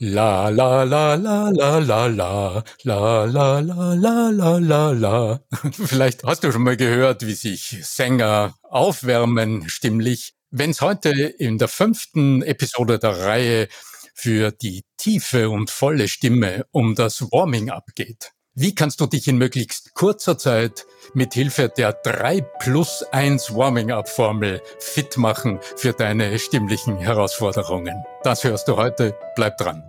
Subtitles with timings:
[0.00, 5.40] La la la la la la la la la la la la la la.
[5.72, 10.34] Vielleicht hast du schon mal gehört, wie sich Sänger aufwärmen stimmlich.
[10.50, 13.68] Wenn es heute in der fünften Episode der Reihe
[14.14, 19.26] für die tiefe und volle Stimme um das Warming up geht, wie kannst du dich
[19.26, 26.38] in möglichst kurzer Zeit mit Hilfe der 3 plus 1 Warming-up-Formel fit machen für deine
[26.38, 28.04] stimmlichen Herausforderungen.
[28.22, 29.16] Das hörst du heute.
[29.36, 29.87] Bleib dran.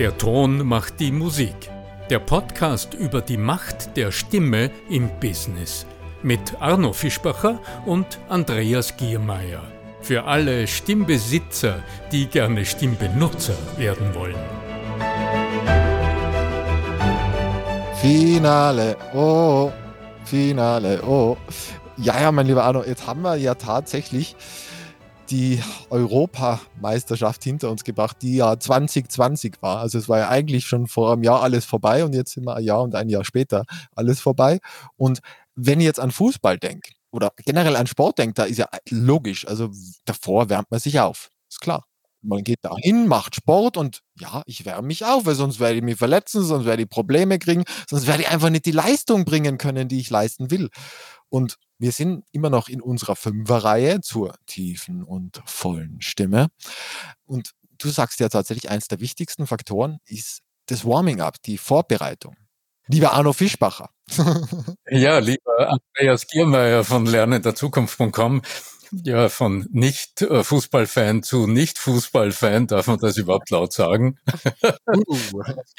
[0.00, 1.54] Der Ton macht die Musik.
[2.08, 5.84] Der Podcast über die Macht der Stimme im Business.
[6.22, 9.62] Mit Arno Fischbacher und Andreas Giermeier.
[10.00, 11.82] Für alle Stimmbesitzer,
[12.12, 14.40] die gerne Stimmbenutzer werden wollen.
[18.00, 19.70] Finale, oh.
[20.24, 21.02] Finale.
[21.02, 21.36] Oh.
[21.98, 24.34] Ja, ja, mein lieber Arno, jetzt haben wir ja tatsächlich
[25.30, 29.78] die Europameisterschaft hinter uns gebracht, die ja 2020 war.
[29.78, 32.56] Also es war ja eigentlich schon vor einem Jahr alles vorbei und jetzt sind wir
[32.56, 33.64] ein Jahr und ein Jahr später
[33.94, 34.58] alles vorbei.
[34.96, 35.20] Und
[35.54, 39.46] wenn ich jetzt an Fußball denke oder generell an Sport denke, da ist ja logisch,
[39.46, 39.70] also
[40.04, 41.30] davor wärmt man sich auf.
[41.48, 41.84] Ist klar.
[42.22, 45.82] Man geht dahin, macht Sport und ja, ich wärme mich auf, weil sonst werde ich
[45.82, 49.56] mich verletzen, sonst werde ich Probleme kriegen, sonst werde ich einfach nicht die Leistung bringen
[49.58, 50.68] können, die ich leisten will.
[51.30, 56.48] Und wir sind immer noch in unserer Fünferreihe zur tiefen und vollen Stimme.
[57.24, 62.36] Und du sagst ja tatsächlich, eins der wichtigsten Faktoren ist das Warming-up, die Vorbereitung.
[62.86, 63.90] Lieber Arno Fischbacher.
[64.90, 68.42] ja, lieber Andreas Giermeier von lernenderzukunft.com.
[68.92, 74.18] Ja, von Nicht-Fußballfan zu Nicht-Fußballfan, darf man das überhaupt laut sagen?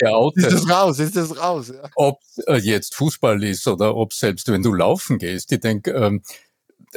[0.03, 1.69] Uh, ist das raus, ist das raus.
[1.69, 1.89] Ja.
[1.95, 6.23] Ob äh, jetzt Fußball ist oder ob selbst wenn du laufen gehst, ich denke, ähm,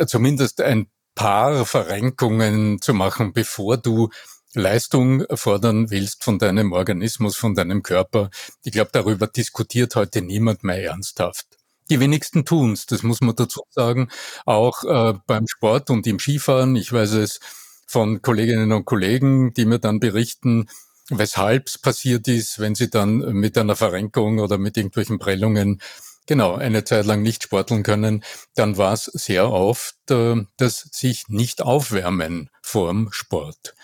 [0.07, 4.09] zumindest ein paar Verrenkungen zu machen, bevor du
[4.55, 8.31] Leistung fordern willst von deinem Organismus, von deinem Körper.
[8.62, 11.47] Ich glaube, darüber diskutiert heute niemand mehr ernsthaft.
[11.90, 14.08] Die wenigsten tun's, das muss man dazu sagen.
[14.46, 16.77] Auch äh, beim Sport und im Skifahren.
[16.77, 17.40] Ich weiß es
[17.86, 20.68] von Kolleginnen und Kollegen, die mir dann berichten,
[21.11, 25.80] weshalb es passiert ist, wenn sie dann mit einer Verrenkung oder mit irgendwelchen Prellungen
[26.27, 28.24] genau eine Zeit lang nicht sporteln können,
[28.55, 33.74] dann war es sehr oft äh, das sich nicht aufwärmen vorm Sport.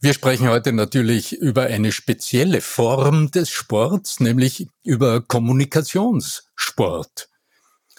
[0.00, 7.30] Wir sprechen heute natürlich über eine spezielle Form des Sports, nämlich über Kommunikationssport.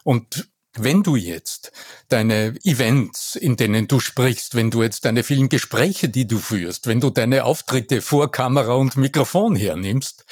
[0.03, 1.71] Und wenn du jetzt
[2.09, 6.87] deine Events, in denen du sprichst, wenn du jetzt deine vielen Gespräche, die du führst,
[6.87, 10.25] wenn du deine Auftritte vor Kamera und Mikrofon hernimmst,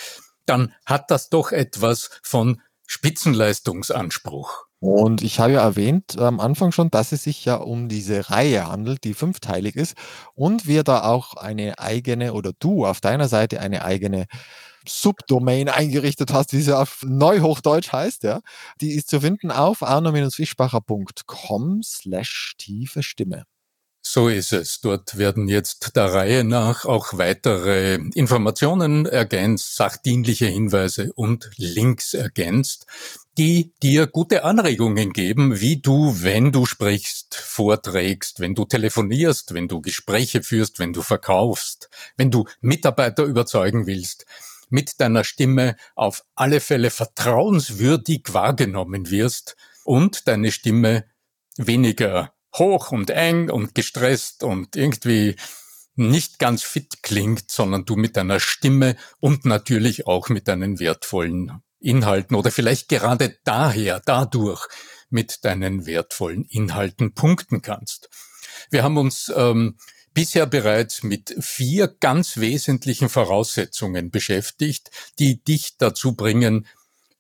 [0.46, 4.66] dann hat das doch etwas von Spitzenleistungsanspruch.
[4.84, 8.68] Und ich habe ja erwähnt am Anfang schon, dass es sich ja um diese Reihe
[8.68, 9.96] handelt, die fünfteilig ist
[10.36, 14.26] und wir da auch eine eigene oder du auf deiner Seite eine eigene
[14.86, 18.42] Subdomain eingerichtet hast, wie sie auf Neuhochdeutsch heißt, ja.
[18.82, 23.46] Die ist zu finden auf arno-fischbacher.com slash tiefe Stimme.
[24.06, 24.82] So ist es.
[24.82, 32.86] Dort werden jetzt der Reihe nach auch weitere Informationen ergänzt, sachdienliche Hinweise und Links ergänzt
[33.38, 39.68] die dir gute Anregungen geben, wie du, wenn du sprichst, vorträgst, wenn du telefonierst, wenn
[39.68, 44.26] du Gespräche führst, wenn du verkaufst, wenn du Mitarbeiter überzeugen willst,
[44.70, 51.06] mit deiner Stimme auf alle Fälle vertrauenswürdig wahrgenommen wirst und deine Stimme
[51.58, 55.36] weniger hoch und eng und gestresst und irgendwie
[55.96, 61.62] nicht ganz fit klingt, sondern du mit deiner Stimme und natürlich auch mit deinen wertvollen
[61.84, 64.68] Inhalten oder vielleicht gerade daher, dadurch
[65.10, 68.10] mit deinen wertvollen Inhalten punkten kannst.
[68.70, 69.78] Wir haben uns ähm,
[70.14, 74.90] bisher bereits mit vier ganz wesentlichen Voraussetzungen beschäftigt,
[75.20, 76.66] die dich dazu bringen,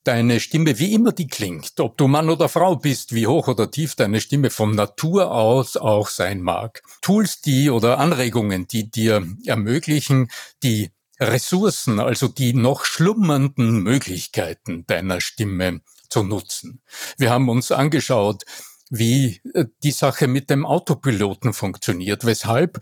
[0.04, 3.72] deine Stimme, wie immer die klingt, ob du Mann oder Frau bist, wie hoch oder
[3.72, 6.84] tief deine Stimme von Natur aus auch sein mag.
[7.02, 10.30] Tools, die oder Anregungen, die dir ermöglichen,
[10.62, 16.82] die Ressourcen, also die noch schlummernden Möglichkeiten deiner Stimme zu nutzen.
[17.18, 18.44] Wir haben uns angeschaut,
[18.90, 22.80] wie äh, die Sache mit dem Autopiloten funktioniert, weshalb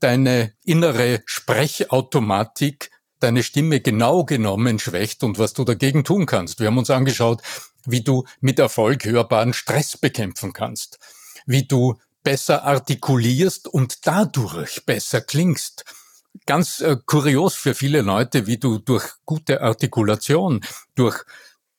[0.00, 2.90] deine innere Sprechautomatik
[3.20, 6.60] deine Stimme genau genommen schwächt und was du dagegen tun kannst.
[6.60, 7.42] Wir haben uns angeschaut,
[7.86, 10.98] wie du mit Erfolg hörbaren Stress bekämpfen kannst,
[11.46, 15.84] wie du besser artikulierst und dadurch besser klingst
[16.46, 20.60] ganz äh, kurios für viele Leute, wie du durch gute Artikulation,
[20.94, 21.24] durch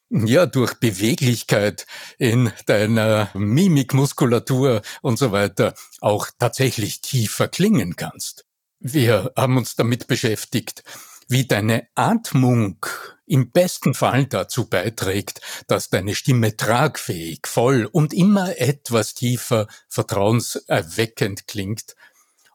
[0.10, 1.86] ja, durch Beweglichkeit
[2.18, 8.46] in deiner Mimikmuskulatur und so weiter auch tatsächlich tiefer klingen kannst.
[8.80, 10.84] Wir haben uns damit beschäftigt,
[11.28, 12.86] wie deine Atmung
[13.26, 21.48] im besten Fall dazu beiträgt, dass deine Stimme tragfähig, voll und immer etwas tiefer vertrauenserweckend
[21.48, 21.96] klingt.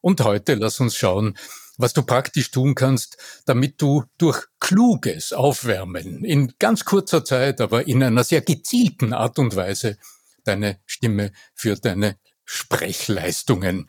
[0.00, 1.36] Und heute lass uns schauen,
[1.78, 3.16] was du praktisch tun kannst,
[3.46, 9.38] damit du durch kluges Aufwärmen in ganz kurzer Zeit, aber in einer sehr gezielten Art
[9.38, 9.96] und Weise
[10.44, 13.88] deine Stimme für deine Sprechleistungen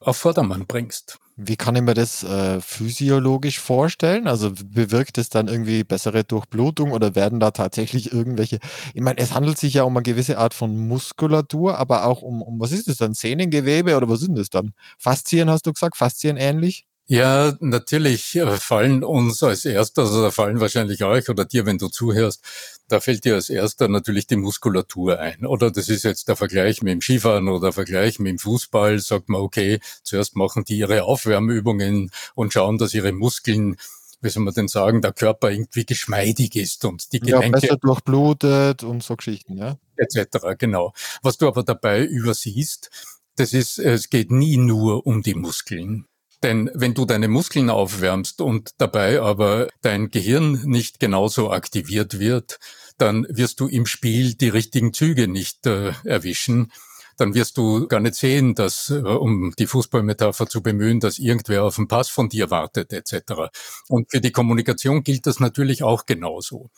[0.00, 1.18] auf Vordermann bringst.
[1.40, 4.26] Wie kann ich mir das äh, physiologisch vorstellen?
[4.26, 8.58] Also bewirkt es dann irgendwie bessere Durchblutung oder werden da tatsächlich irgendwelche,
[8.92, 12.42] ich meine, es handelt sich ja um eine gewisse Art von Muskulatur, aber auch um,
[12.42, 13.14] um was ist das dann?
[13.14, 14.72] Sehnengewebe oder was sind das dann?
[14.98, 16.87] Faszien hast du gesagt, Faszien ähnlich?
[17.10, 21.88] Ja, natürlich fallen uns als erster, also da fallen wahrscheinlich euch oder dir, wenn du
[21.88, 22.42] zuhörst,
[22.86, 25.46] da fällt dir als erster natürlich die Muskulatur ein.
[25.46, 28.98] Oder das ist jetzt der Vergleich mit dem Skifahren oder der Vergleich mit dem Fußball.
[28.98, 33.76] Sagt man, okay, zuerst machen die ihre Aufwärmübungen und schauen, dass ihre Muskeln
[34.20, 37.46] wie soll man denn sagen, der Körper irgendwie geschmeidig ist und die Gelenke.
[37.46, 39.78] Ja, besser durchblutet und so Geschichten, ja.
[39.96, 40.26] Etc.,
[40.58, 40.92] genau.
[41.22, 42.90] Was du aber dabei übersiehst,
[43.36, 46.08] das ist, es geht nie nur um die Muskeln.
[46.42, 52.58] Denn wenn du deine Muskeln aufwärmst und dabei aber dein Gehirn nicht genauso aktiviert wird,
[52.96, 56.72] dann wirst du im Spiel die richtigen Züge nicht äh, erwischen.
[57.16, 61.64] Dann wirst du gar nicht sehen, dass, äh, um die Fußballmetapher zu bemühen, dass irgendwer
[61.64, 63.50] auf den Pass von dir wartet, etc.
[63.88, 66.70] Und für die Kommunikation gilt das natürlich auch genauso.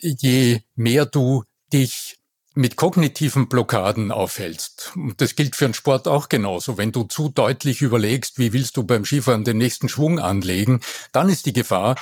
[0.00, 1.42] Je mehr du
[1.72, 2.18] dich
[2.54, 4.92] mit kognitiven Blockaden aufhältst.
[4.94, 6.78] Und das gilt für den Sport auch genauso.
[6.78, 10.80] Wenn du zu deutlich überlegst, wie willst du beim Skifahren den nächsten Schwung anlegen,
[11.12, 11.96] dann ist die Gefahr,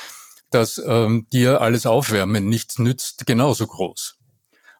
[0.50, 4.18] dass ähm, dir alles Aufwärmen nichts nützt, genauso groß.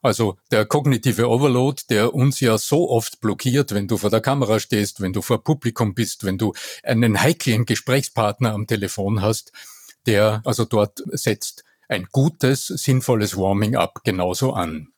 [0.03, 4.59] Also der kognitive Overload, der uns ja so oft blockiert, wenn du vor der Kamera
[4.59, 6.53] stehst, wenn du vor Publikum bist, wenn du
[6.83, 9.53] einen heiklen Gesprächspartner am Telefon hast,
[10.05, 14.92] der also dort setzt ein gutes, sinnvolles Warming-up genauso an.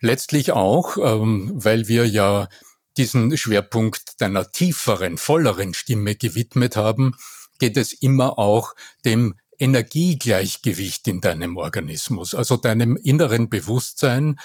[0.00, 2.48] Letztlich auch, ähm, weil wir ja
[2.96, 7.14] diesen Schwerpunkt deiner tieferen, volleren Stimme gewidmet haben,
[7.58, 8.74] geht es immer auch
[9.04, 14.38] dem Energiegleichgewicht in deinem Organismus, also deinem inneren Bewusstsein,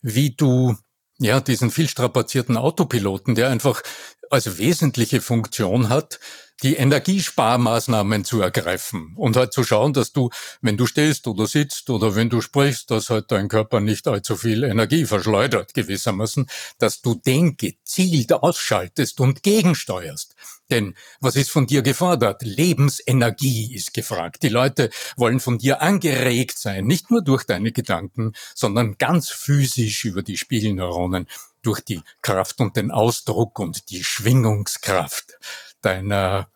[0.00, 0.76] wie du
[1.18, 3.82] ja diesen viel strapazierten Autopiloten, der einfach
[4.30, 6.20] als wesentliche Funktion hat,
[6.62, 10.30] die Energiesparmaßnahmen zu ergreifen und halt zu schauen, dass du,
[10.62, 14.36] wenn du stehst oder sitzt oder wenn du sprichst, dass halt dein Körper nicht allzu
[14.36, 16.46] viel Energie verschleudert gewissermaßen,
[16.78, 20.34] dass du den gezielt ausschaltest und gegensteuerst.
[20.70, 22.42] Denn was ist von dir gefordert?
[22.42, 24.42] Lebensenergie ist gefragt.
[24.42, 30.04] Die Leute wollen von dir angeregt sein, nicht nur durch deine Gedanken, sondern ganz physisch
[30.04, 31.28] über die Spiegelneuronen,
[31.62, 35.38] durch die Kraft und den Ausdruck und die Schwingungskraft
[35.82, 36.48] deiner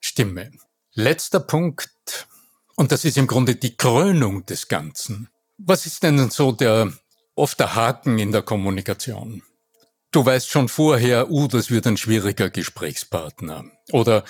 [0.00, 0.50] Stimme.
[0.94, 2.26] Letzter Punkt,
[2.76, 5.28] und das ist im Grunde die Krönung des Ganzen.
[5.58, 6.92] Was ist denn so der
[7.34, 9.42] oft der Haken in der Kommunikation?
[10.10, 13.64] Du weißt schon vorher, uh, das wird ein schwieriger Gesprächspartner.
[13.92, 14.24] Oder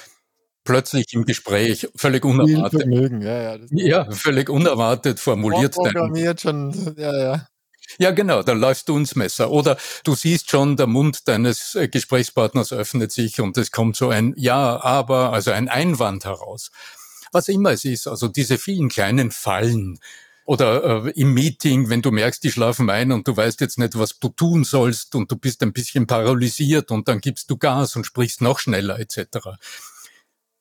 [0.64, 2.84] plötzlich im Gespräch völlig unerwartet.
[2.86, 5.74] Ja, ja, ja, völlig unerwartet formuliert.
[5.74, 7.48] Programmiert schon, ja, ja.
[7.96, 9.50] Ja, genau, dann läufst du ins Messer.
[9.50, 14.10] Oder du siehst schon, der Mund deines äh, Gesprächspartners öffnet sich und es kommt so
[14.10, 16.70] ein Ja, aber, also ein Einwand heraus.
[17.32, 19.98] Was immer es ist, also diese vielen kleinen Fallen.
[20.44, 23.98] Oder äh, im Meeting, wenn du merkst, die schlafen ein und du weißt jetzt nicht,
[23.98, 27.96] was du tun sollst und du bist ein bisschen paralysiert und dann gibst du Gas
[27.96, 29.58] und sprichst noch schneller etc.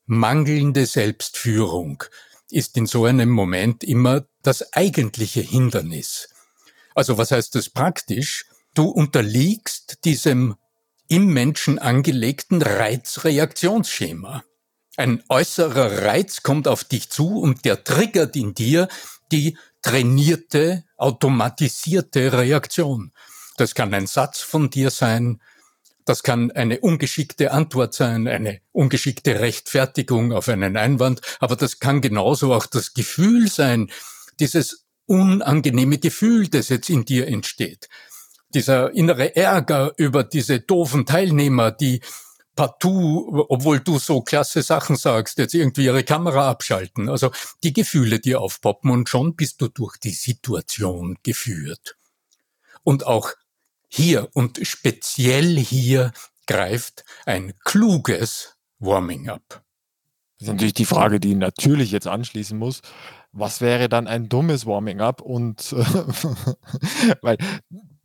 [0.06, 2.04] Mangelnde Selbstführung
[2.50, 6.28] ist in so einem Moment immer das eigentliche Hindernis.
[6.98, 8.44] Also was heißt das praktisch?
[8.74, 10.56] Du unterliegst diesem
[11.06, 14.42] im Menschen angelegten Reizreaktionsschema.
[14.96, 18.88] Ein äußerer Reiz kommt auf dich zu und der triggert in dir
[19.30, 23.12] die trainierte, automatisierte Reaktion.
[23.58, 25.40] Das kann ein Satz von dir sein,
[26.04, 32.00] das kann eine ungeschickte Antwort sein, eine ungeschickte Rechtfertigung auf einen Einwand, aber das kann
[32.00, 33.88] genauso auch das Gefühl sein,
[34.40, 37.88] dieses unangenehme Gefühl, das jetzt in dir entsteht.
[38.54, 42.00] Dieser innere Ärger über diese doofen Teilnehmer, die
[42.54, 47.08] partout, obwohl du so klasse Sachen sagst, jetzt irgendwie ihre Kamera abschalten.
[47.08, 47.30] Also
[47.62, 51.96] die Gefühle, die aufpoppen und schon bist du durch die Situation geführt.
[52.82, 53.32] Und auch
[53.88, 56.12] hier und speziell hier
[56.46, 59.62] greift ein kluges Warming-up.
[60.38, 62.80] Das ist natürlich die Frage, die natürlich jetzt anschließen muss
[63.32, 65.20] was wäre dann ein dummes Warming-up?
[65.20, 65.72] Und
[67.22, 67.36] weil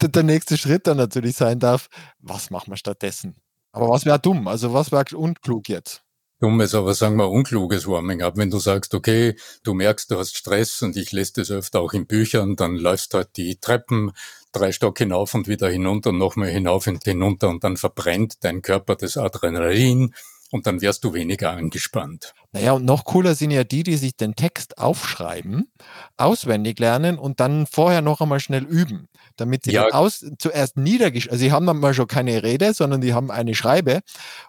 [0.02, 1.88] der nächste Schritt dann natürlich sein darf,
[2.20, 3.36] was machen wir stattdessen?
[3.72, 4.48] Aber was wäre dumm?
[4.48, 6.04] Also was wäre unklug jetzt?
[6.44, 8.36] dummes, aber sagen wir unkluges Warming-up.
[8.36, 11.94] Wenn du sagst, okay, du merkst, du hast Stress und ich lese das öfter auch
[11.94, 14.12] in Büchern, dann läufst du halt die Treppen
[14.52, 18.62] drei Stock hinauf und wieder hinunter und nochmal hinauf und hinunter und dann verbrennt dein
[18.62, 20.14] Körper das Adrenalin
[20.54, 22.36] und dann wärst du weniger angespannt.
[22.52, 25.72] Naja, und noch cooler sind ja die, die sich den Text aufschreiben,
[26.16, 29.88] auswendig lernen und dann vorher noch einmal schnell üben, damit sie ja.
[29.88, 33.56] aus, zuerst niedergeschrieben, also sie haben dann mal schon keine Rede, sondern die haben eine
[33.56, 34.02] Schreibe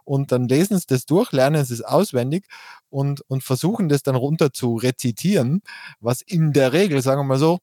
[0.04, 2.48] und dann lesen sie das durch, lernen sie es auswendig
[2.90, 5.62] und, und versuchen das dann runter zu rezitieren,
[6.00, 7.60] was in der Regel, sagen wir mal so,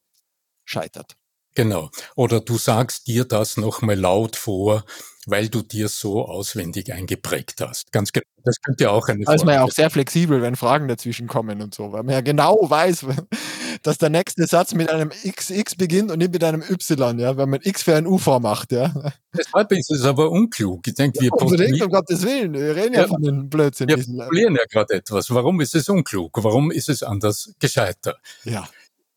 [0.66, 1.16] scheitert.
[1.54, 1.92] Genau.
[2.16, 4.84] Oder du sagst dir das nochmal laut vor,
[5.28, 7.92] weil du dir so auswendig eingeprägt hast.
[7.92, 8.26] Ganz genau.
[8.44, 11.28] Das könnte ja auch eine Da ist man ja auch sehr flexibel, wenn Fragen dazwischen
[11.28, 13.06] kommen und so, weil man ja genau weiß,
[13.84, 17.50] dass der nächste Satz mit einem XX beginnt und nicht mit einem Y, ja, wenn
[17.50, 18.92] man X für ein U vormacht, ja.
[19.38, 20.88] Deshalb ist es aber unklug.
[20.88, 23.90] Ich denke, wir ja, unbedingt, um Gottes Willen, wir reden ja, ja von den Blödsinn.
[23.90, 25.30] Wir probieren ja gerade etwas.
[25.30, 26.44] Warum ist es unklug?
[26.44, 28.18] Warum ist es anders gescheiter?
[28.44, 28.68] Ja.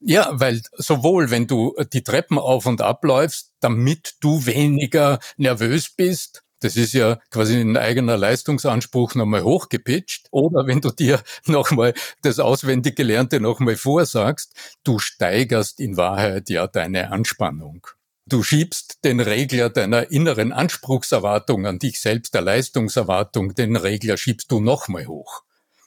[0.00, 5.90] Ja, weil sowohl wenn du die Treppen auf und ab läufst, damit du weniger nervös
[5.90, 10.28] bist, das ist ja quasi ein eigener Leistungsanspruch nochmal hochgepitcht.
[10.30, 16.66] Oder wenn du dir nochmal das auswendig Gelernte nochmal vorsagst, du steigerst in Wahrheit ja
[16.66, 17.86] deine Anspannung.
[18.26, 24.50] Du schiebst den Regler deiner inneren Anspruchserwartung an dich selbst, der Leistungserwartung, den Regler schiebst
[24.50, 25.43] du nochmal hoch.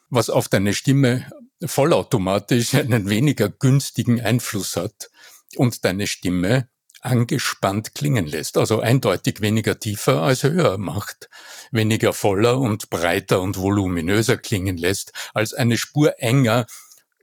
[0.10, 1.30] Was auf deine Stimme
[1.66, 5.10] vollautomatisch einen weniger günstigen Einfluss hat
[5.56, 6.70] und deine Stimme
[7.02, 11.30] angespannt klingen lässt, also eindeutig weniger tiefer als höher macht,
[11.72, 16.66] weniger voller und breiter und voluminöser klingen lässt, als eine Spur enger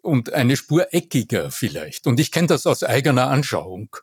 [0.03, 2.07] und eine Spur eckiger vielleicht.
[2.07, 3.97] Und ich kenne das aus eigener Anschauung.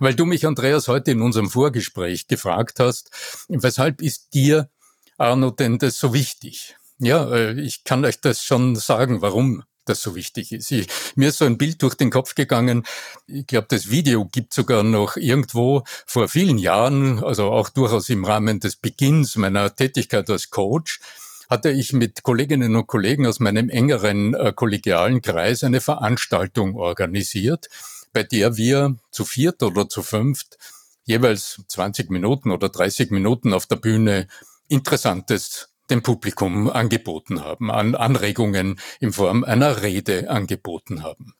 [0.00, 3.10] Weil du mich, Andreas, heute in unserem Vorgespräch gefragt hast,
[3.48, 4.68] weshalb ist dir,
[5.16, 6.76] Arno, denn das so wichtig?
[6.98, 10.70] Ja, äh, ich kann euch das schon sagen, warum das so wichtig ist.
[10.70, 12.84] Ich, mir ist so ein Bild durch den Kopf gegangen.
[13.26, 18.24] Ich glaube, das Video gibt sogar noch irgendwo vor vielen Jahren, also auch durchaus im
[18.24, 21.00] Rahmen des Beginns meiner Tätigkeit als Coach,
[21.48, 27.68] hatte ich mit Kolleginnen und Kollegen aus meinem engeren äh, kollegialen Kreis eine Veranstaltung organisiert,
[28.12, 30.58] bei der wir zu viert oder zu fünft
[31.04, 34.26] jeweils 20 Minuten oder 30 Minuten auf der Bühne
[34.68, 41.34] Interessantes dem Publikum angeboten haben, an Anregungen in Form einer Rede angeboten haben.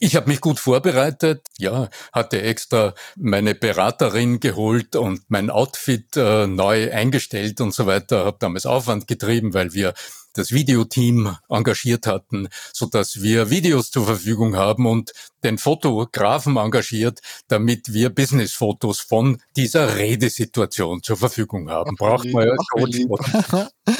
[0.00, 6.46] Ich habe mich gut vorbereitet, ja, hatte extra meine Beraterin geholt und mein Outfit äh,
[6.46, 9.94] neu eingestellt und so weiter, habe damals Aufwand getrieben, weil wir
[10.38, 15.12] das Videoteam engagiert hatten, so dass wir Videos zur Verfügung haben und
[15.44, 21.96] den Fotografen engagiert, damit wir Businessfotos von dieser Redesituation zur Verfügung haben.
[21.96, 22.56] Braucht man ja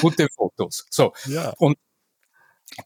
[0.01, 0.87] gute Fotos.
[0.91, 1.13] So.
[1.27, 1.53] Ja.
[1.59, 1.77] Und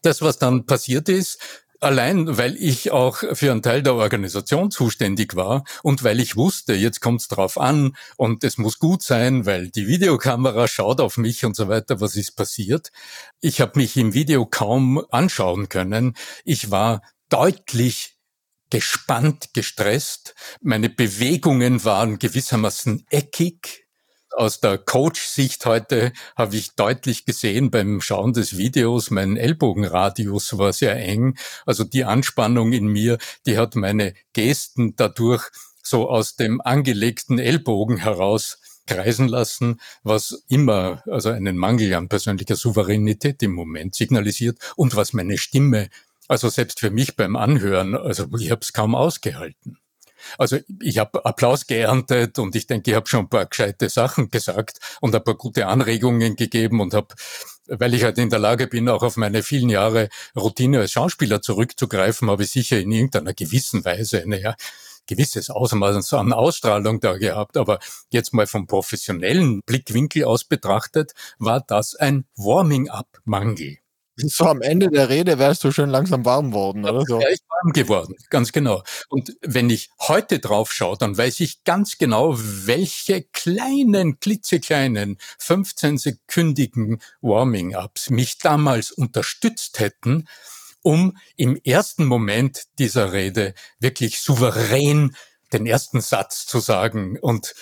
[0.01, 1.39] das, was dann passiert ist,
[1.83, 6.73] Allein, weil ich auch für einen Teil der Organisation zuständig war und weil ich wusste,
[6.73, 11.17] jetzt kommt es drauf an und es muss gut sein, weil die Videokamera schaut auf
[11.17, 12.91] mich und so weiter, was ist passiert.
[13.41, 16.15] Ich habe mich im Video kaum anschauen können.
[16.45, 18.17] Ich war deutlich
[18.69, 20.35] gespannt, gestresst.
[20.61, 23.82] Meine Bewegungen waren gewissermaßen eckig
[24.35, 30.73] aus der Coach-Sicht heute habe ich deutlich gesehen beim Schauen des Videos, mein Ellbogenradius war
[30.73, 31.37] sehr eng.
[31.65, 35.49] Also die Anspannung in mir, die hat meine Gesten dadurch
[35.83, 42.55] so aus dem angelegten Ellbogen heraus kreisen lassen, was immer also einen Mangel an persönlicher
[42.55, 45.89] Souveränität im Moment signalisiert und was meine Stimme,
[46.27, 49.77] also selbst für mich beim Anhören, also ich habe es kaum ausgehalten.
[50.37, 54.29] Also ich habe Applaus geerntet und ich denke, ich habe schon ein paar gescheite Sachen
[54.29, 57.15] gesagt und ein paar gute Anregungen gegeben und habe,
[57.67, 61.41] weil ich halt in der Lage bin, auch auf meine vielen Jahre Routine als Schauspieler
[61.41, 64.55] zurückzugreifen, habe ich sicher in irgendeiner gewissen Weise, naja,
[65.05, 67.57] gewisses Ausmaß an Ausstrahlung da gehabt.
[67.57, 73.77] Aber jetzt mal vom professionellen Blickwinkel aus betrachtet, war das ein Warming-up-Mangel.
[74.15, 77.19] So am Ende der Rede wärst du schon langsam warm worden, oder so?
[77.19, 78.83] Ja, ich warm geworden, ganz genau.
[79.09, 87.01] Und wenn ich heute drauf schaue, dann weiß ich ganz genau, welche kleinen, klitzekleinen, 15-sekündigen
[87.21, 90.27] Warming-Ups mich damals unterstützt hätten,
[90.81, 95.15] um im ersten Moment dieser Rede wirklich souverän
[95.53, 97.53] den ersten Satz zu sagen und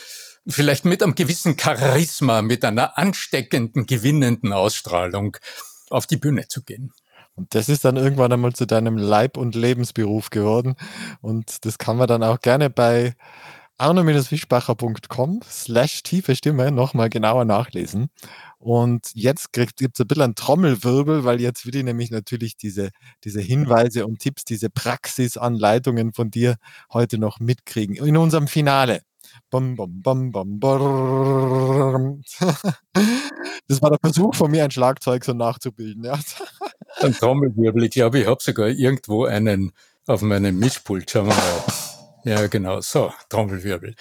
[0.48, 5.38] vielleicht mit einem gewissen Charisma, mit einer ansteckenden, gewinnenden Ausstrahlung
[5.92, 6.94] auf die Bühne zu gehen.
[7.36, 10.76] Und das ist dann irgendwann einmal zu deinem Leib- und Lebensberuf geworden.
[11.22, 13.16] Und das kann man dann auch gerne bei
[13.78, 18.10] arno-fischbacher.com slash tiefe Stimme nochmal genauer nachlesen.
[18.60, 22.92] Und jetzt gibt es ein bisschen einen Trommelwirbel, weil jetzt will ich nämlich natürlich diese,
[23.24, 26.58] diese Hinweise und Tipps, diese Praxisanleitungen von dir
[26.94, 27.96] heute noch mitkriegen.
[27.96, 29.02] In unserem Finale.
[29.50, 32.22] Bum, bum, bum, bum.
[33.68, 36.04] Das war der Versuch von mir, ein Schlagzeug so nachzubilden.
[36.04, 36.20] Ja.
[37.04, 37.84] Ein Trommelwirbel.
[37.84, 39.72] Ich glaube, ich habe sogar irgendwo einen
[40.08, 41.10] auf meinem Mischpult.
[41.10, 41.64] Schauen wir mal.
[42.24, 42.82] Ja, genau.
[42.82, 43.96] So, Trommelwirbel.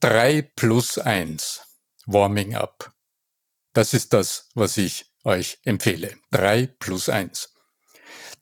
[0.00, 1.62] Drei plus eins.
[2.06, 2.92] Warming up.
[3.72, 6.14] Das ist das, was ich euch empfehle.
[6.30, 7.52] Drei plus eins.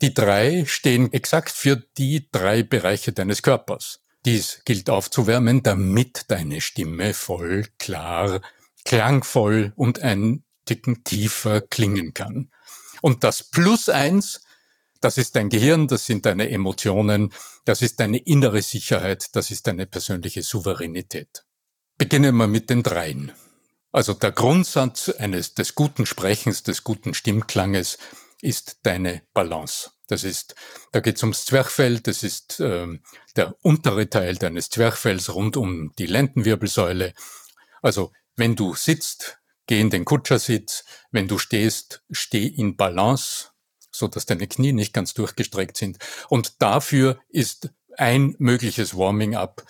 [0.03, 4.01] Die drei stehen exakt für die drei Bereiche deines Körpers.
[4.25, 8.41] Dies gilt aufzuwärmen, damit deine Stimme voll, klar,
[8.85, 12.51] klangvoll und ein Ticken tiefer klingen kann.
[13.05, 14.41] Und das Plus eins,
[15.03, 17.35] das ist dein Gehirn, das sind deine Emotionen,
[17.67, 21.45] das ist deine innere Sicherheit, das ist deine persönliche Souveränität.
[21.99, 23.33] Beginnen wir mit den dreien.
[23.93, 27.99] Also der Grundsatz eines des guten Sprechens, des guten Stimmklanges
[28.41, 29.91] ist deine Balance.
[30.07, 30.55] Das ist,
[30.93, 33.03] da geht es ums Zwerchfell, das ist ähm,
[33.37, 37.13] der untere Teil deines Zwerchfells rund um die Lendenwirbelsäule.
[37.83, 40.85] Also wenn du sitzt, geh in den Kutschersitz.
[41.11, 43.51] Wenn du stehst, steh in Balance,
[43.91, 45.99] so dass deine Knie nicht ganz durchgestreckt sind.
[46.29, 49.65] Und dafür ist ein mögliches Warming-up.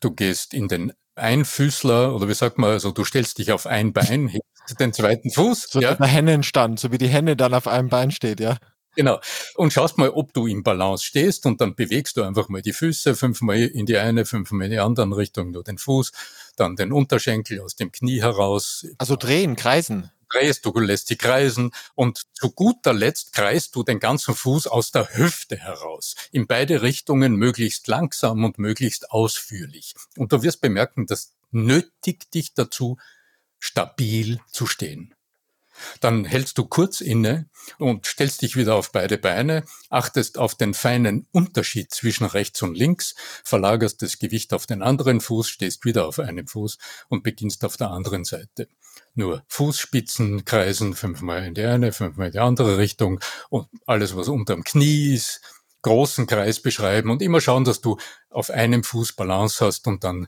[0.00, 3.92] Du gehst in den Einfüßler oder wie sagt man, also du stellst dich auf ein
[3.92, 5.68] Bein, hebst den zweiten Fuß.
[5.70, 5.94] So ja.
[5.94, 8.58] der Hennenstand, so wie die Henne dann auf einem Bein steht, ja.
[8.96, 9.20] Genau.
[9.54, 12.72] Und schaust mal, ob du im Balance stehst und dann bewegst du einfach mal die
[12.72, 16.12] Füße fünfmal in die eine, fünfmal in die andere Richtung, nur den Fuß,
[16.56, 18.86] dann den Unterschenkel aus dem Knie heraus.
[18.98, 20.10] Also drehen, kreisen.
[20.32, 24.90] Drehst, du lässt die kreisen und zu guter Letzt kreist du den ganzen Fuß aus
[24.90, 26.16] der Hüfte heraus.
[26.32, 29.94] In beide Richtungen möglichst langsam und möglichst ausführlich.
[30.16, 32.96] Und du wirst bemerken, das nötigt dich dazu,
[33.60, 35.14] stabil zu stehen.
[36.00, 40.74] Dann hältst du kurz inne und stellst dich wieder auf beide Beine, achtest auf den
[40.74, 43.14] feinen Unterschied zwischen rechts und links,
[43.44, 47.76] verlagerst das Gewicht auf den anderen Fuß, stehst wieder auf einem Fuß und beginnst auf
[47.76, 48.68] der anderen Seite.
[49.14, 54.28] Nur Fußspitzen kreisen, fünfmal in die eine, fünfmal in die andere Richtung und alles, was
[54.28, 55.40] unterm Knie ist,
[55.82, 57.96] großen Kreis beschreiben und immer schauen, dass du
[58.28, 60.26] auf einem Fuß Balance hast und dann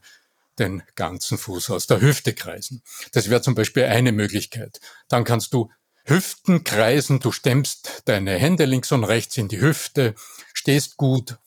[0.58, 2.82] den ganzen Fuß aus der Hüfte kreisen.
[3.12, 4.80] Das wäre zum Beispiel eine Möglichkeit.
[5.08, 5.70] Dann kannst du
[6.04, 10.14] Hüften kreisen, du stemmst deine Hände links und rechts in die Hüfte,
[10.54, 11.38] stehst gut,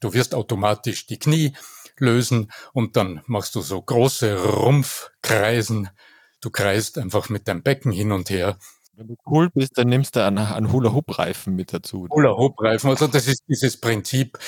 [0.00, 1.56] du wirst automatisch die Knie
[1.98, 5.90] lösen und dann machst du so große Rumpfkreisen.
[6.40, 8.58] Du kreist einfach mit deinem Becken hin und her.
[8.92, 12.06] Wenn du cool bist, dann nimmst du einen, einen Hula-Hoop-Reifen mit dazu.
[12.08, 14.38] Hula-Hoop-Reifen, also das ist dieses Prinzip,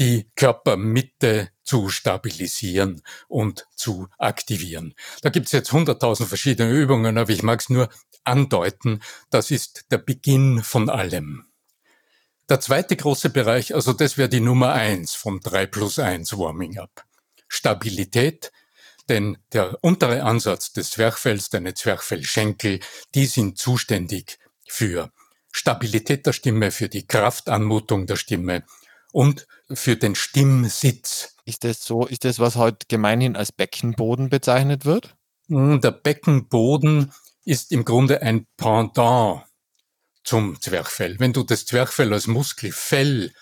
[0.00, 4.94] die Körpermitte zu stabilisieren und zu aktivieren.
[5.20, 7.90] Da gibt es jetzt hunderttausend verschiedene Übungen, aber ich mag es nur
[8.24, 11.44] andeuten, das ist der Beginn von allem.
[12.48, 16.78] Der zweite große Bereich, also das wäre die Nummer eins vom 3 plus 1 Warming
[16.78, 17.04] Up.
[17.48, 18.50] Stabilität,
[19.10, 22.80] denn der untere Ansatz des Zwerchfells, deine Zwerchfellschenkel,
[23.14, 25.12] die sind zuständig für
[25.52, 28.64] Stabilität der Stimme, für die Kraftanmutung der Stimme,
[29.12, 31.34] und für den Stimmsitz.
[31.48, 35.16] Ist das so, ist das, was heute gemeinhin als Beckenboden bezeichnet wird?
[35.48, 37.10] Hm, der Beckenboden
[37.46, 39.44] ist im Grunde ein Pendant
[40.24, 41.18] zum Zwerchfell.
[41.18, 43.32] Wenn du das Zwerchfell als Muskelfell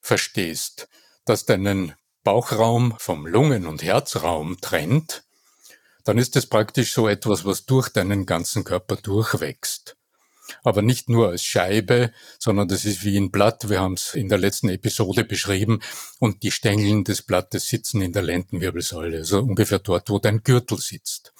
[0.00, 0.88] verstehst,
[1.26, 1.92] das deinen
[2.24, 5.22] Bauchraum vom Lungen- und Herzraum trennt,
[6.04, 9.98] dann ist es praktisch so etwas, was durch deinen ganzen Körper durchwächst
[10.62, 13.68] aber nicht nur als Scheibe, sondern das ist wie ein Blatt.
[13.68, 15.80] Wir haben es in der letzten Episode beschrieben
[16.18, 20.78] und die Stängeln des Blattes sitzen in der Lendenwirbelsäule, also ungefähr dort, wo dein Gürtel
[20.78, 21.32] sitzt.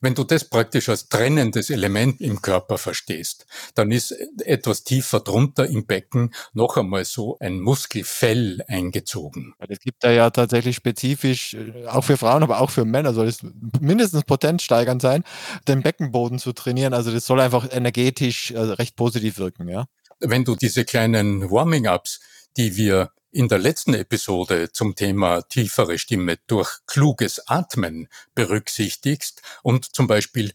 [0.00, 4.12] Wenn du das praktisch als trennendes Element im Körper verstehst, dann ist
[4.44, 9.54] etwas tiefer drunter im Becken noch einmal so ein Muskelfell eingezogen.
[9.68, 13.28] Es gibt da ja tatsächlich spezifisch, äh, auch für Frauen, aber auch für Männer soll
[13.28, 13.40] es
[13.78, 15.22] mindestens potenzsteigernd sein,
[15.68, 16.94] den Beckenboden zu trainieren.
[16.94, 19.84] Also das soll einfach energetisch also recht positiv wirken, ja.
[20.18, 22.20] Wenn du diese kleinen Warming-ups,
[22.56, 29.94] die wir in der letzten Episode zum Thema tiefere Stimme durch kluges Atmen berücksichtigst und
[29.94, 30.52] zum Beispiel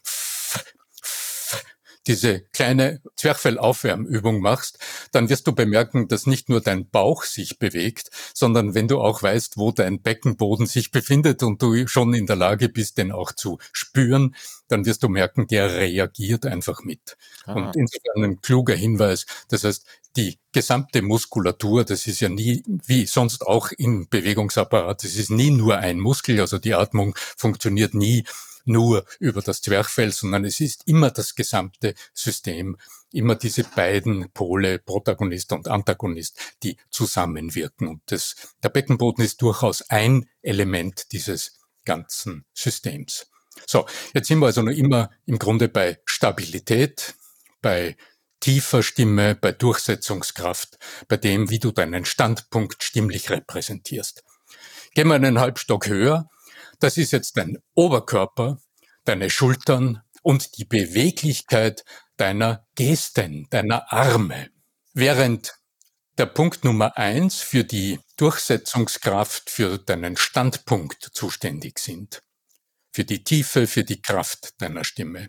[2.08, 4.78] diese kleine Zwerchfellaufwärmübung machst,
[5.12, 9.24] dann wirst du bemerken, dass nicht nur dein Bauch sich bewegt, sondern wenn du auch
[9.24, 13.32] weißt, wo dein Beckenboden sich befindet und du schon in der Lage bist, den auch
[13.32, 14.36] zu spüren,
[14.68, 17.18] dann wirst du merken, der reagiert einfach mit.
[17.46, 17.54] Ah.
[17.54, 19.26] Und insofern ein kluger Hinweis.
[19.50, 25.15] Das heißt, die gesamte Muskulatur, das ist ja nie, wie sonst auch im Bewegungsapparat, das
[25.15, 28.23] ist nie nur ein Muskel, also die Atmung funktioniert nie
[28.65, 32.78] nur über das Zwerchfell, sondern es ist immer das gesamte System,
[33.12, 37.88] immer diese beiden Pole, Protagonist und Antagonist, die zusammenwirken.
[37.88, 43.30] Und das, der Beckenboden ist durchaus ein Element dieses ganzen Systems.
[43.67, 47.15] So, jetzt sind wir also noch immer im Grunde bei Stabilität,
[47.62, 47.95] bei
[48.45, 50.77] tiefer Stimme, bei Durchsetzungskraft,
[51.08, 54.23] bei dem, wie du deinen Standpunkt stimmlich repräsentierst.
[54.93, 56.29] Gehen wir einen Halbstock höher.
[56.79, 58.60] Das ist jetzt dein Oberkörper,
[59.03, 61.84] deine Schultern und die Beweglichkeit
[62.17, 64.51] deiner Gesten, deiner Arme.
[64.93, 65.55] Während
[66.19, 72.21] der Punkt Nummer eins für die Durchsetzungskraft, für deinen Standpunkt zuständig sind.
[72.95, 75.27] Für die Tiefe, für die Kraft deiner Stimme.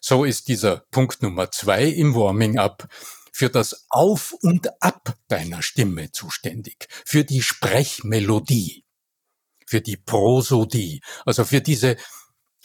[0.00, 2.88] So ist dieser Punkt Nummer zwei im Warming-up
[3.32, 8.84] für das Auf und Ab deiner Stimme zuständig, für die Sprechmelodie,
[9.64, 11.98] für die Prosodie, also für diese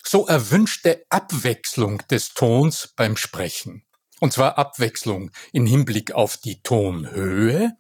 [0.04, 3.86] so erwünschte Abwechslung des Tons beim Sprechen.
[4.20, 7.74] Und zwar Abwechslung im Hinblick auf die Tonhöhe,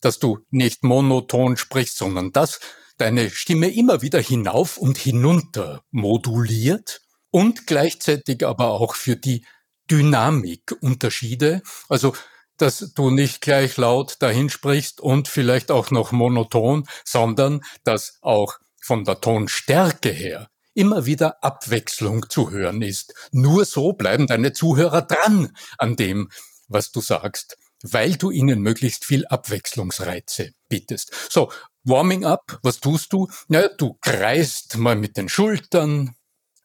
[0.00, 2.60] dass du nicht monoton sprichst, sondern dass
[2.96, 9.44] deine Stimme immer wieder hinauf und hinunter moduliert und gleichzeitig aber auch für die
[9.90, 12.14] Dynamikunterschiede, also
[12.56, 18.58] dass du nicht gleich laut dahin sprichst und vielleicht auch noch monoton, sondern dass auch
[18.80, 23.14] von der Tonstärke her immer wieder Abwechslung zu hören ist.
[23.32, 26.30] Nur so bleiben deine Zuhörer dran an dem,
[26.68, 31.12] was du sagst, weil du ihnen möglichst viel Abwechslungsreize bietest.
[31.30, 31.50] So,
[31.84, 33.28] Warming up, was tust du?
[33.48, 36.14] Ja, du kreist mal mit den Schultern,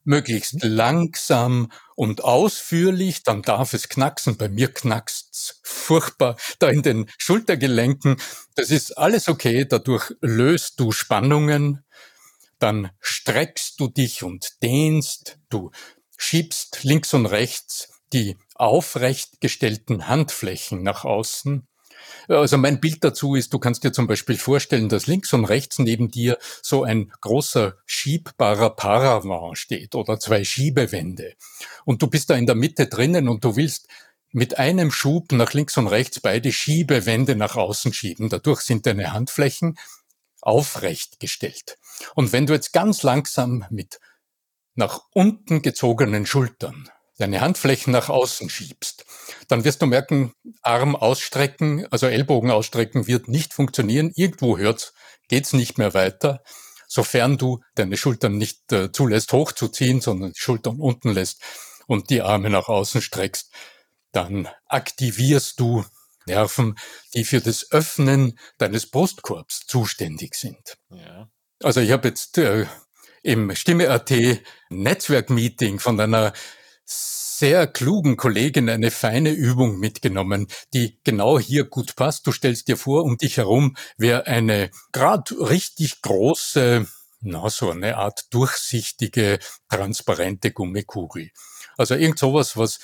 [0.03, 4.37] möglichst langsam und ausführlich, dann darf es knacksen.
[4.37, 8.17] Bei mir knackst's furchtbar da in den Schultergelenken.
[8.55, 11.83] Das ist alles okay, dadurch löst du Spannungen
[12.59, 15.71] dann streckst du dich und dehnst, du
[16.17, 21.67] schiebst links und rechts die aufrecht gestellten Handflächen nach außen.
[22.27, 25.79] Also mein Bild dazu ist, du kannst dir zum Beispiel vorstellen, dass links und rechts
[25.79, 31.33] neben dir so ein großer schiebbarer Paravent steht oder zwei Schiebewände.
[31.85, 33.87] Und du bist da in der Mitte drinnen und du willst
[34.31, 38.29] mit einem Schub nach links und rechts beide Schiebewände nach außen schieben.
[38.29, 39.77] Dadurch sind deine Handflächen
[40.41, 41.77] aufrecht gestellt.
[42.15, 43.99] Und wenn du jetzt ganz langsam mit
[44.75, 49.05] nach unten gezogenen Schultern deine Handflächen nach außen schiebst,
[49.47, 54.11] dann wirst du merken, Arm ausstrecken, also Ellbogen ausstrecken wird nicht funktionieren.
[54.15, 54.93] Irgendwo hört's,
[55.27, 56.41] geht's nicht mehr weiter,
[56.87, 61.41] sofern du deine Schultern nicht äh, zulässt hochzuziehen, sondern die Schultern unten lässt
[61.87, 63.51] und die Arme nach außen streckst,
[64.11, 65.85] dann aktivierst du
[66.25, 66.75] Nerven,
[67.13, 70.77] die für das Öffnen deines Brustkorbs zuständig sind.
[70.89, 71.29] Ja.
[71.61, 72.65] Also ich habe jetzt äh,
[73.23, 74.13] im Stimme.at
[74.69, 76.33] Netzwerkmeeting von einer
[77.39, 82.27] sehr klugen Kollegin eine feine Übung mitgenommen, die genau hier gut passt.
[82.27, 86.87] Du stellst dir vor, um dich herum wäre eine gerade richtig große,
[87.21, 91.29] na so eine Art durchsichtige, transparente Gummikugel.
[91.77, 92.79] Also irgend sowas, was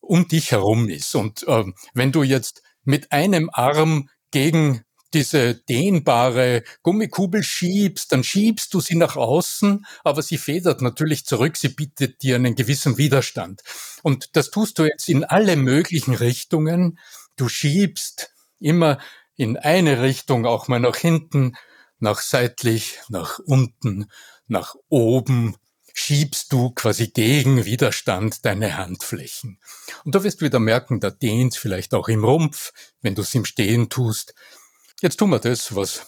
[0.00, 1.14] um dich herum ist.
[1.14, 8.74] Und ähm, wenn du jetzt mit einem Arm gegen diese dehnbare Gummikugel schiebst, dann schiebst
[8.74, 13.62] du sie nach außen, aber sie federt natürlich zurück, sie bietet dir einen gewissen Widerstand.
[14.02, 16.98] Und das tust du jetzt in alle möglichen Richtungen.
[17.36, 18.98] Du schiebst immer
[19.36, 21.56] in eine Richtung, auch mal nach hinten,
[21.98, 24.10] nach seitlich, nach unten,
[24.46, 25.56] nach oben,
[25.94, 29.60] schiebst du quasi gegen Widerstand deine Handflächen.
[30.04, 33.34] Und da wirst du wieder merken, da dehnt vielleicht auch im Rumpf, wenn du es
[33.34, 34.34] im Stehen tust.
[35.04, 36.06] Jetzt tun wir das, was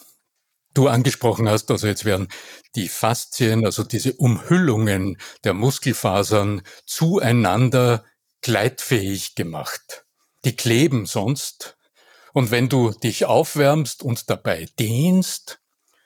[0.73, 1.69] du angesprochen hast.
[1.69, 2.29] Also jetzt werden
[2.73, 8.03] die Faszien, also diese Umhüllungen der Muskelfasern zueinander
[8.41, 10.07] gleitfähig gemacht.
[10.45, 11.77] Die kleben sonst.
[12.33, 15.59] Und wenn du dich aufwärmst und dabei dehnst,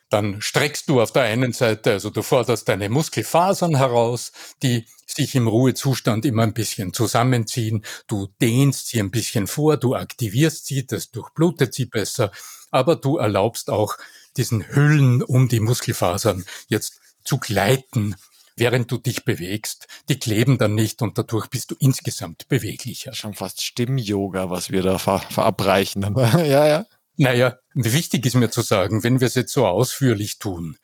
[0.10, 5.34] dann streckst du auf der einen Seite, also du forderst deine Muskelfasern heraus, die sich
[5.36, 7.86] im Ruhezustand immer ein bisschen zusammenziehen.
[8.08, 12.34] Du dehnst sie ein bisschen vor, du aktivierst sie, das durchblutet sie besser,
[12.72, 13.98] aber du erlaubst auch
[14.38, 18.16] diesen Hüllen um die Muskelfasern jetzt zu gleiten,
[18.56, 19.88] während du dich bewegst.
[20.10, 23.14] Die kleben dann nicht und dadurch bist du insgesamt beweglicher.
[23.14, 26.16] Schon fast Stimm-Yoga, was wir da ver verabreichen.
[26.18, 26.86] ja, ja.
[27.18, 30.78] Naja, wichtig ist mir zu sagen, wenn wir es jetzt so ausführlich tun,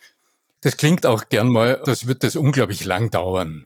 [0.61, 3.65] das klingt auch gern mal, das wird das unglaublich lang dauern.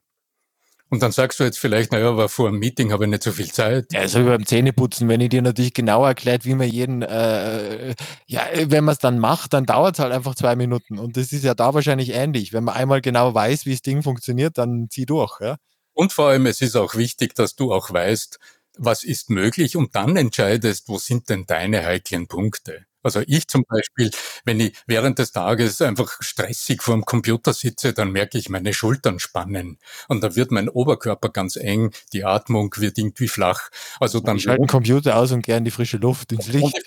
[0.91, 3.31] Und dann sagst du jetzt vielleicht, naja, aber vor einem Meeting habe ich nicht so
[3.31, 3.93] viel Zeit.
[3.93, 7.95] Ja, so wie beim Zähneputzen, wenn ich dir natürlich genau erklärt, wie man jeden, äh,
[8.27, 10.99] ja, wenn man es dann macht, dann dauert es halt einfach zwei Minuten.
[10.99, 12.51] Und das ist ja da wahrscheinlich ähnlich.
[12.51, 15.39] Wenn man einmal genau weiß, wie das Ding funktioniert, dann zieh durch.
[15.39, 15.55] Ja?
[15.93, 18.37] Und vor allem, es ist auch wichtig, dass du auch weißt,
[18.77, 22.85] was ist möglich und dann entscheidest, wo sind denn deine heiklen Punkte.
[23.03, 24.11] Also ich zum Beispiel,
[24.45, 28.73] wenn ich während des Tages einfach stressig vor dem Computer sitze, dann merke ich meine
[28.73, 33.69] Schultern spannen und da wird mein Oberkörper ganz eng, die Atmung wird irgendwie flach.
[33.99, 36.77] Also dann ich schalte den Computer aus und gern die frische Luft ins Licht.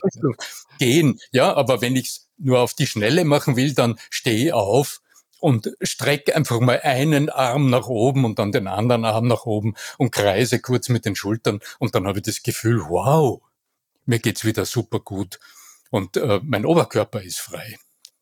[0.79, 4.53] Gehen, ja, aber wenn ich es nur auf die Schnelle machen will, dann stehe ich
[4.53, 5.00] auf
[5.40, 9.74] und strecke einfach mal einen Arm nach oben und dann den anderen Arm nach oben
[9.98, 13.42] und kreise kurz mit den Schultern und dann habe ich das Gefühl, wow,
[14.07, 15.38] mir geht's wieder super gut
[15.95, 17.79] und äh, mein Oberkörper ist frei.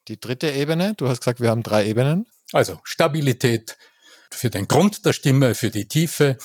[0.09, 2.27] Die dritte Ebene, du hast gesagt, wir haben drei Ebenen.
[2.53, 3.79] Also Stabilität
[4.31, 6.37] für den Grund der Stimme, für die Tiefe,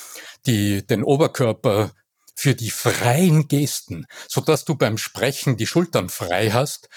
[0.46, 1.92] die, den Oberkörper,
[2.34, 6.88] für die freien Gesten, so dass du beim Sprechen die Schultern frei hast.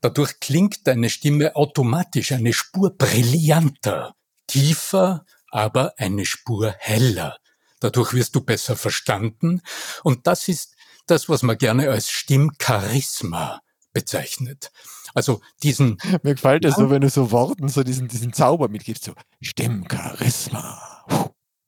[0.00, 4.14] Dadurch klingt deine Stimme automatisch eine Spur brillanter,
[4.46, 7.38] tiefer, aber eine Spur heller.
[7.80, 9.62] Dadurch wirst du besser verstanden.
[10.04, 10.76] Und das ist
[11.08, 13.60] das, was man gerne als Stimmcharisma
[14.00, 14.72] bezeichnet.
[15.14, 15.98] Also diesen.
[16.22, 21.04] Mir gefällt es so, wenn du so Worten so diesen, diesen Zauber mitgibst, so Stimmcharisma.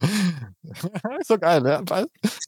[1.25, 1.83] so geil, ja.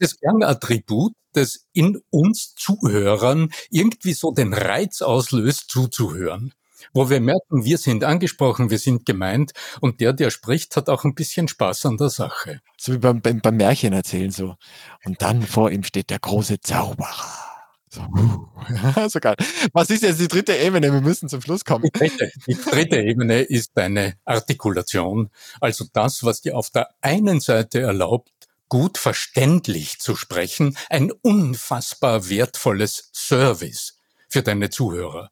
[0.01, 6.53] Das Kernattribut, das in uns Zuhörern irgendwie so den Reiz auslöst, zuzuhören.
[6.92, 11.05] Wo wir merken, wir sind angesprochen, wir sind gemeint und der, der spricht, hat auch
[11.05, 12.61] ein bisschen Spaß an der Sache.
[12.77, 14.57] So wie beim, beim, beim Märchen erzählen so.
[15.05, 17.54] Und dann vor ihm steht der große Zauberer.
[17.94, 19.37] So, uh, so geil.
[19.72, 20.92] Was ist jetzt die dritte Ebene?
[20.92, 21.85] Wir müssen zum Schluss kommen.
[21.85, 25.30] Die dritte, die dritte Ebene ist deine Artikulation.
[25.61, 28.33] Also das, was dir auf der einen Seite erlaubt,
[28.68, 35.30] gut verständlich zu sprechen, ein unfassbar wertvolles Service für deine Zuhörer.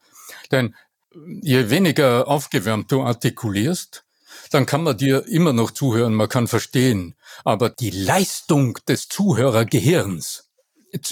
[0.52, 0.76] Denn
[1.40, 4.04] je weniger aufgewärmt du artikulierst,
[4.52, 7.16] dann kann man dir immer noch zuhören, man kann verstehen.
[7.44, 10.51] Aber die Leistung des Zuhörergehirns,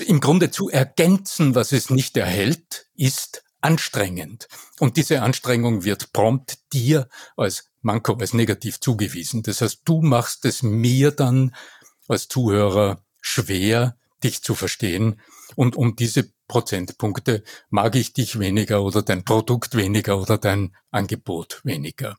[0.00, 4.48] im Grunde zu ergänzen, was es nicht erhält, ist anstrengend.
[4.78, 9.42] Und diese Anstrengung wird prompt dir als Manko, als negativ zugewiesen.
[9.42, 11.54] Das heißt, du machst es mir dann
[12.08, 15.20] als Zuhörer schwer, dich zu verstehen.
[15.56, 21.60] Und um diese Prozentpunkte mag ich dich weniger oder dein Produkt weniger oder dein Angebot
[21.64, 22.18] weniger.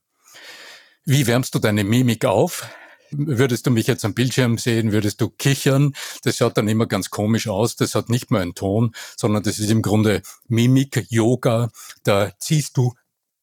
[1.03, 2.67] Wie wärmst du deine Mimik auf?
[3.11, 5.93] Würdest du mich jetzt am Bildschirm sehen, würdest du kichern.
[6.23, 7.75] Das schaut dann immer ganz komisch aus.
[7.75, 11.69] Das hat nicht mehr einen Ton, sondern das ist im Grunde Mimik, Yoga.
[12.03, 12.93] Da ziehst du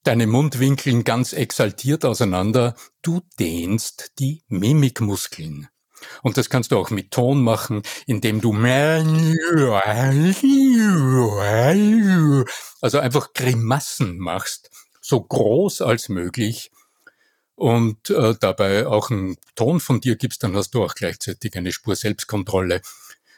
[0.05, 2.75] deine Mundwinkeln ganz exaltiert auseinander.
[3.03, 5.69] Du dehnst die Mimikmuskeln.
[6.23, 8.53] Und das kannst du auch mit Ton machen, indem du
[12.81, 16.71] also einfach Grimassen machst, so groß als möglich
[17.59, 21.73] und äh, dabei auch einen Ton von dir gibst, dann hast du auch gleichzeitig eine
[21.73, 22.83] Spur Selbstkontrolle.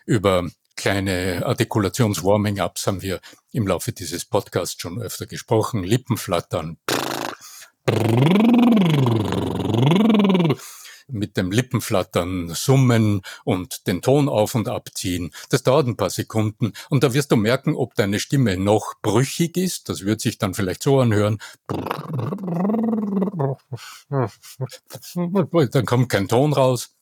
[0.04, 3.20] Über kleine Artikulations-Warming-Ups haben wir
[3.52, 5.84] im Laufe dieses Podcasts schon öfter gesprochen.
[5.84, 6.76] Lippenflattern.
[11.12, 15.32] Mit dem Lippenflattern summen und den Ton auf und abziehen.
[15.48, 19.56] Das dauert ein paar Sekunden und da wirst du merken, ob deine Stimme noch brüchig
[19.56, 19.88] ist.
[19.88, 21.38] Das wird sich dann vielleicht so anhören.
[25.70, 26.94] Dann kommt kein Ton raus.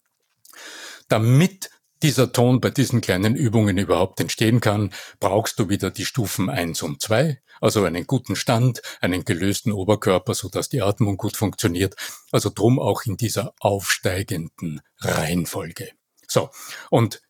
[1.09, 1.71] Damit
[2.03, 6.83] dieser Ton bei diesen kleinen Übungen überhaupt entstehen kann, brauchst du wieder die Stufen eins
[6.83, 11.97] und zwei, also einen guten Stand, einen gelösten Oberkörper, sodass die Atmung gut funktioniert.
[12.33, 15.91] Also drum auch in dieser aufsteigenden Reihenfolge.
[16.27, 16.51] So.
[16.91, 17.23] Und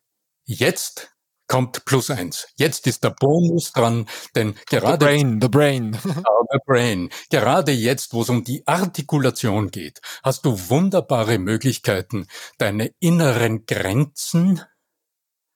[0.45, 1.11] jetzt
[1.49, 2.47] kommt plus eins.
[2.55, 5.93] Jetzt ist der Bonus dran, denn gerade the brain, the brain.
[6.03, 7.09] the brain.
[7.29, 12.27] Gerade jetzt, wo es um die Artikulation geht, hast du wunderbare Möglichkeiten,
[12.59, 14.61] deine inneren Grenzen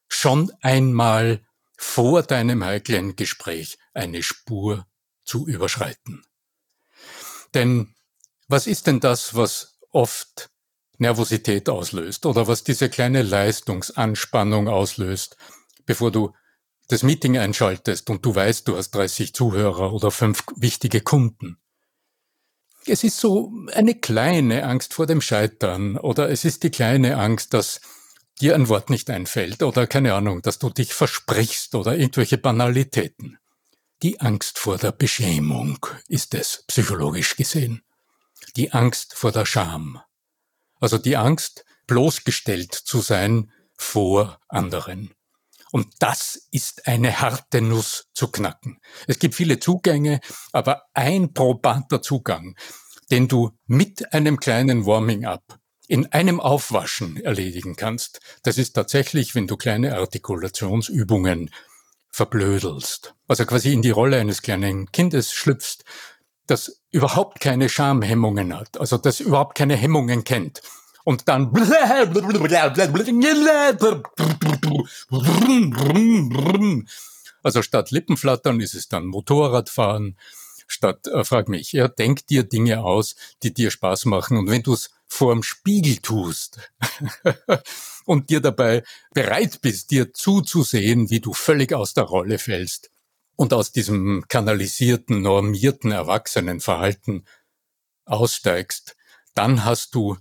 [0.10, 1.46] schon einmal
[1.84, 4.88] vor deinem heiklen Gespräch eine Spur
[5.24, 6.26] zu überschreiten.
[7.54, 7.94] Denn
[8.48, 10.50] was ist denn das, was oft
[10.98, 15.38] Nervosität auslöst oder was diese kleine Leistungsanspannung auslöst?
[15.86, 16.34] bevor du
[16.88, 21.58] das Meeting einschaltest und du weißt, du hast 30 Zuhörer oder fünf wichtige Kunden.
[22.86, 27.54] Es ist so eine kleine Angst vor dem Scheitern oder es ist die kleine Angst,
[27.54, 27.80] dass
[28.44, 33.38] dir ein Wort nicht einfällt oder keine Ahnung, dass du dich versprichst oder irgendwelche Banalitäten.
[34.02, 37.84] Die Angst vor der Beschämung ist es, psychologisch gesehen.
[38.58, 40.02] Die Angst vor der Scham.
[40.82, 45.12] Also die Angst, bloßgestellt zu sein vor anderen.
[45.72, 48.82] Und das ist eine harte Nuss zu knacken.
[49.08, 50.20] Es gibt viele Zugänge,
[50.52, 52.58] aber ein probater Zugang,
[53.10, 59.48] den du mit einem kleinen Warming-up in einem Aufwaschen erledigen kannst, das ist tatsächlich, wenn
[59.48, 61.50] du kleine Artikulationsübungen
[62.10, 63.16] verblödelst.
[63.28, 65.84] Also quasi in die Rolle eines kleinen Kindes schlüpfst,
[66.48, 70.62] das überhaupt keine Schamhemmungen hat, also das überhaupt keine Hemmungen kennt.
[71.04, 71.52] Und dann
[77.44, 80.18] also statt Lippenflattern ist es dann Motorradfahren,
[80.68, 84.38] statt, äh, frag mich, ja, denk dir Dinge aus, die dir Spaß machen.
[84.38, 86.72] Und wenn du es vorm Spiegel tust
[88.06, 92.90] und dir dabei bereit bist, dir zuzusehen, wie du völlig aus der Rolle fällst
[93.36, 97.28] und aus diesem kanalisierten, normierten Erwachsenenverhalten
[98.06, 98.96] aussteigst,
[99.36, 100.18] dann hast du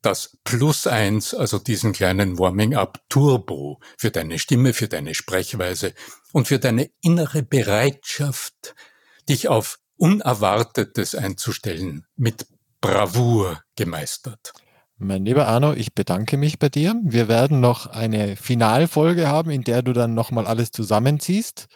[0.00, 5.92] das Plus eins, also diesen kleinen Warming-up Turbo für deine Stimme, für deine Sprechweise
[6.32, 8.76] und für deine innere Bereitschaft,
[9.28, 12.46] dich auf Unerwartetes einzustellen, mit
[12.80, 14.54] Bravour gemeistert.
[14.96, 16.94] Mein lieber Arno, ich bedanke mich bei dir.
[17.02, 21.66] Wir werden noch eine Finalfolge haben, in der du dann nochmal alles zusammenziehst,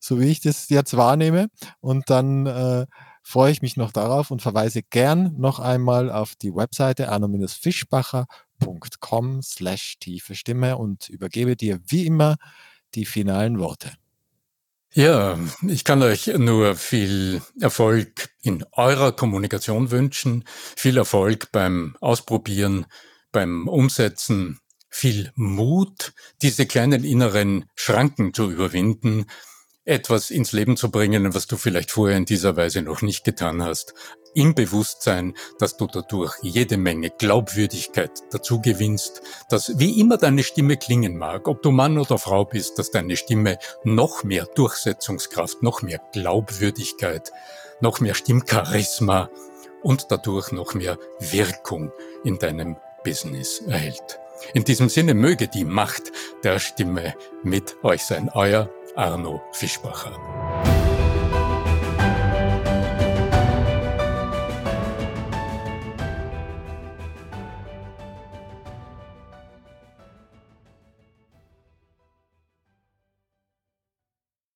[0.00, 1.46] so wie ich das jetzt wahrnehme.
[1.80, 2.86] Und dann äh,
[3.22, 9.98] freue ich mich noch darauf und verweise gern noch einmal auf die Webseite arno-fischbacher.com slash
[10.00, 12.34] tiefe Stimme und übergebe dir wie immer
[12.94, 13.92] die finalen Worte.
[14.98, 22.84] Ja, ich kann euch nur viel Erfolg in eurer Kommunikation wünschen, viel Erfolg beim Ausprobieren,
[23.30, 24.58] beim Umsetzen,
[24.90, 29.26] viel Mut, diese kleinen inneren Schranken zu überwinden,
[29.84, 33.62] etwas ins Leben zu bringen, was du vielleicht vorher in dieser Weise noch nicht getan
[33.62, 33.94] hast,
[34.34, 40.76] im Bewusstsein, dass du dadurch jede Menge Glaubwürdigkeit dazu gewinnst, dass wie immer deine Stimme
[40.76, 45.82] klingen mag, ob du Mann oder Frau bist, dass deine Stimme noch mehr Durchsetzungskraft, noch
[45.82, 47.32] mehr Glaubwürdigkeit,
[47.80, 49.30] noch mehr Stimmcharisma
[49.82, 51.92] und dadurch noch mehr Wirkung
[52.24, 54.18] in deinem Business erhält.
[54.54, 56.12] In diesem Sinne möge die Macht
[56.44, 58.30] der Stimme mit euch sein.
[58.32, 60.47] Euer Arno Fischbacher.